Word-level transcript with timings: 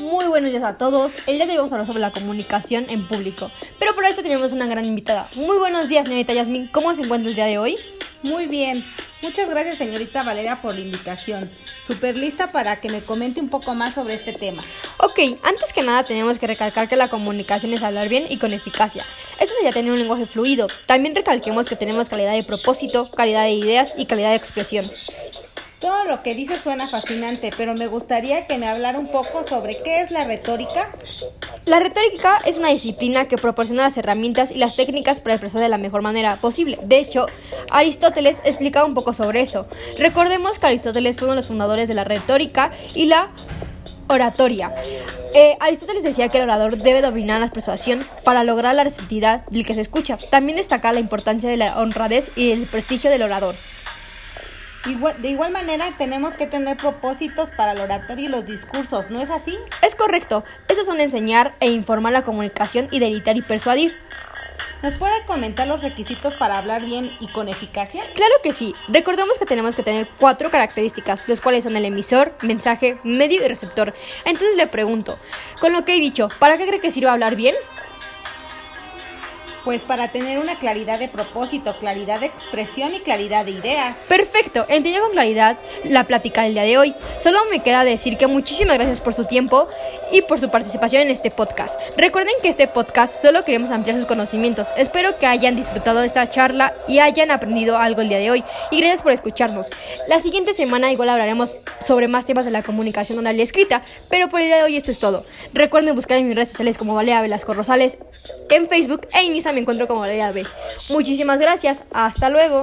Muy 0.00 0.26
buenos 0.26 0.50
días 0.50 0.62
a 0.62 0.76
todos. 0.76 1.16
El 1.26 1.36
día 1.36 1.46
de 1.46 1.52
hoy 1.52 1.56
vamos 1.56 1.72
a 1.72 1.76
hablar 1.76 1.86
sobre 1.86 2.00
la 2.00 2.10
comunicación 2.10 2.84
en 2.90 3.08
público. 3.08 3.50
Pero 3.78 3.94
para 3.94 4.10
esto 4.10 4.22
tenemos 4.22 4.52
una 4.52 4.66
gran 4.66 4.84
invitada. 4.84 5.30
Muy 5.36 5.56
buenos 5.56 5.88
días, 5.88 6.04
señorita 6.04 6.34
Yasmin. 6.34 6.68
¿Cómo 6.68 6.94
se 6.94 7.02
encuentra 7.02 7.30
el 7.30 7.34
día 7.34 7.46
de 7.46 7.56
hoy? 7.56 7.76
Muy 8.22 8.46
bien. 8.46 8.84
Muchas 9.22 9.48
gracias, 9.48 9.78
señorita 9.78 10.22
Valeria, 10.22 10.60
por 10.60 10.74
la 10.74 10.80
invitación. 10.82 11.50
Súper 11.82 12.18
lista 12.18 12.52
para 12.52 12.78
que 12.80 12.90
me 12.90 13.02
comente 13.02 13.40
un 13.40 13.48
poco 13.48 13.74
más 13.74 13.94
sobre 13.94 14.14
este 14.14 14.34
tema. 14.34 14.62
Ok, 14.98 15.18
antes 15.42 15.72
que 15.72 15.82
nada 15.82 16.04
tenemos 16.04 16.38
que 16.38 16.46
recalcar 16.46 16.88
que 16.88 16.96
la 16.96 17.08
comunicación 17.08 17.72
es 17.72 17.82
hablar 17.82 18.10
bien 18.10 18.26
y 18.28 18.36
con 18.36 18.52
eficacia. 18.52 19.06
Esto 19.40 19.54
sería 19.54 19.72
tener 19.72 19.92
un 19.92 19.98
lenguaje 19.98 20.26
fluido. 20.26 20.68
También 20.84 21.14
recalquemos 21.14 21.66
que 21.66 21.76
tenemos 21.76 22.10
calidad 22.10 22.34
de 22.34 22.42
propósito, 22.42 23.10
calidad 23.10 23.44
de 23.44 23.52
ideas 23.52 23.94
y 23.96 24.04
calidad 24.04 24.30
de 24.30 24.36
expresión. 24.36 24.90
Todo 25.80 26.04
lo 26.04 26.22
que 26.22 26.34
dice 26.34 26.58
suena 26.58 26.88
fascinante, 26.88 27.52
pero 27.54 27.74
me 27.74 27.86
gustaría 27.86 28.46
que 28.46 28.56
me 28.56 28.66
hablara 28.66 28.98
un 28.98 29.08
poco 29.08 29.44
sobre 29.44 29.76
qué 29.82 30.00
es 30.00 30.10
la 30.10 30.24
retórica. 30.24 30.88
La 31.66 31.80
retórica 31.80 32.40
es 32.46 32.58
una 32.58 32.70
disciplina 32.70 33.28
que 33.28 33.36
proporciona 33.36 33.82
las 33.82 33.96
herramientas 33.98 34.50
y 34.50 34.54
las 34.54 34.74
técnicas 34.74 35.20
para 35.20 35.34
expresar 35.34 35.60
de 35.60 35.68
la 35.68 35.76
mejor 35.76 36.00
manera 36.00 36.40
posible. 36.40 36.78
De 36.82 36.98
hecho, 36.98 37.26
Aristóteles 37.70 38.40
explicaba 38.44 38.86
un 38.86 38.94
poco 38.94 39.12
sobre 39.12 39.42
eso. 39.42 39.66
Recordemos 39.98 40.58
que 40.58 40.66
Aristóteles 40.66 41.18
fue 41.18 41.26
uno 41.26 41.34
de 41.34 41.40
los 41.40 41.48
fundadores 41.48 41.88
de 41.88 41.94
la 41.94 42.04
retórica 42.04 42.70
y 42.94 43.06
la 43.06 43.28
oratoria. 44.08 44.74
Eh, 45.34 45.58
Aristóteles 45.60 46.04
decía 46.04 46.28
que 46.28 46.38
el 46.38 46.44
orador 46.44 46.78
debe 46.78 47.02
dominar 47.02 47.38
la 47.38 47.48
persuasión 47.48 48.06
para 48.24 48.44
lograr 48.44 48.74
la 48.74 48.84
receptividad 48.84 49.44
del 49.46 49.66
que 49.66 49.74
se 49.74 49.82
escucha. 49.82 50.16
También 50.30 50.56
destaca 50.56 50.94
la 50.94 51.00
importancia 51.00 51.50
de 51.50 51.58
la 51.58 51.78
honradez 51.78 52.30
y 52.34 52.52
el 52.52 52.66
prestigio 52.66 53.10
del 53.10 53.20
orador 53.20 53.56
de 54.94 55.28
igual 55.28 55.52
manera, 55.52 55.92
tenemos 55.98 56.34
que 56.34 56.46
tener 56.46 56.76
propósitos 56.76 57.50
para 57.50 57.72
el 57.72 57.80
oratorio 57.80 58.26
y 58.26 58.28
los 58.28 58.46
discursos, 58.46 59.10
¿no 59.10 59.20
es 59.20 59.30
así? 59.30 59.58
Es 59.82 59.94
correcto. 59.94 60.44
Esos 60.68 60.86
son 60.86 61.00
enseñar 61.00 61.54
e 61.60 61.70
informar 61.70 62.12
la 62.12 62.22
comunicación 62.22 62.88
y 62.90 62.98
delitar 62.98 63.36
y 63.36 63.42
persuadir. 63.42 63.96
¿Nos 64.82 64.94
puede 64.94 65.14
comentar 65.26 65.66
los 65.66 65.82
requisitos 65.82 66.36
para 66.36 66.58
hablar 66.58 66.84
bien 66.84 67.10
y 67.18 67.28
con 67.28 67.48
eficacia? 67.48 68.04
Claro 68.14 68.34
que 68.42 68.52
sí. 68.52 68.74
Recordemos 68.88 69.38
que 69.38 69.46
tenemos 69.46 69.74
que 69.74 69.82
tener 69.82 70.06
cuatro 70.18 70.50
características, 70.50 71.26
los 71.26 71.40
cuales 71.40 71.64
son 71.64 71.76
el 71.76 71.84
emisor, 71.84 72.34
mensaje, 72.42 72.98
medio 73.02 73.44
y 73.44 73.48
receptor. 73.48 73.94
Entonces 74.24 74.56
le 74.56 74.66
pregunto, 74.66 75.18
con 75.60 75.72
lo 75.72 75.84
que 75.84 75.96
he 75.96 76.00
dicho, 76.00 76.28
¿para 76.38 76.58
qué 76.58 76.66
cree 76.66 76.80
que 76.80 76.90
sirva 76.90 77.12
hablar 77.12 77.36
bien? 77.36 77.54
Pues 79.66 79.82
para 79.82 80.12
tener 80.12 80.38
una 80.38 80.60
claridad 80.60 81.00
de 81.00 81.08
propósito, 81.08 81.76
claridad 81.80 82.20
de 82.20 82.26
expresión 82.26 82.94
y 82.94 83.00
claridad 83.00 83.44
de 83.44 83.50
ideas. 83.50 83.96
Perfecto, 84.06 84.64
entiendo 84.68 85.00
con 85.00 85.10
claridad 85.10 85.58
la 85.82 86.04
plática 86.04 86.44
del 86.44 86.54
día 86.54 86.62
de 86.62 86.78
hoy. 86.78 86.94
Solo 87.18 87.40
me 87.50 87.64
queda 87.64 87.82
decir 87.82 88.16
que 88.16 88.28
muchísimas 88.28 88.76
gracias 88.76 89.00
por 89.00 89.12
su 89.12 89.24
tiempo 89.24 89.66
y 90.12 90.22
por 90.22 90.38
su 90.38 90.50
participación 90.50 91.02
en 91.02 91.10
este 91.10 91.32
podcast. 91.32 91.80
Recuerden 91.96 92.32
que 92.42 92.48
este 92.48 92.68
podcast 92.68 93.20
solo 93.20 93.44
queremos 93.44 93.72
ampliar 93.72 93.96
sus 93.96 94.06
conocimientos. 94.06 94.68
Espero 94.76 95.18
que 95.18 95.26
hayan 95.26 95.56
disfrutado 95.56 95.98
de 95.98 96.06
esta 96.06 96.28
charla 96.28 96.72
y 96.86 97.00
hayan 97.00 97.32
aprendido 97.32 97.76
algo 97.76 98.02
el 98.02 98.08
día 98.08 98.18
de 98.18 98.30
hoy. 98.30 98.44
Y 98.70 98.78
gracias 98.78 99.02
por 99.02 99.10
escucharnos. 99.10 99.70
La 100.06 100.20
siguiente 100.20 100.52
semana 100.52 100.92
igual 100.92 101.08
hablaremos 101.08 101.56
sobre 101.80 102.06
más 102.06 102.24
temas 102.24 102.44
de 102.44 102.52
la 102.52 102.62
comunicación 102.62 103.18
oral 103.18 103.34
y 103.34 103.42
escrita, 103.42 103.82
pero 104.08 104.28
por 104.28 104.38
el 104.38 104.46
día 104.46 104.58
de 104.58 104.62
hoy 104.62 104.76
esto 104.76 104.92
es 104.92 105.00
todo. 105.00 105.24
Recuerden 105.52 105.96
buscar 105.96 106.18
en 106.18 106.28
mis 106.28 106.36
redes 106.36 106.50
sociales 106.50 106.78
como 106.78 106.94
Valea 106.94 107.20
Velasco 107.20 107.52
Rosales 107.52 107.98
en 108.48 108.68
Facebook 108.68 109.08
e 109.12 109.24
Instagram 109.24 109.55
me 109.56 109.62
encuentro 109.62 109.88
como 109.88 110.00
Valeria 110.00 110.32
B. 110.32 110.46
Muchísimas 110.90 111.40
gracias. 111.40 111.82
Hasta 111.90 112.28
luego. 112.28 112.62